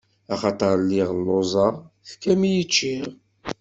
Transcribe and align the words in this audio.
Axaṭer 0.33 0.73
lliɣ 0.81 1.09
lluẓeɣ, 1.19 1.73
tefkam-iyi 2.07 2.63
ččiɣ. 2.69 3.07